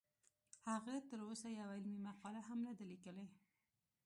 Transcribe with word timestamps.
هغه 0.69 0.93
تر 1.09 1.19
اوسه 1.27 1.47
یوه 1.59 1.73
علمي 1.75 1.99
مقاله 2.09 2.41
هم 2.47 2.59
نه 2.67 2.71
ده 2.77 2.83
لیکلې 2.91 3.27